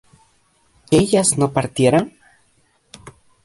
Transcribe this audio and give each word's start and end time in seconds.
¿que 0.89 0.97
ellas 0.97 1.37
no 1.37 1.53
partieran? 1.57 2.05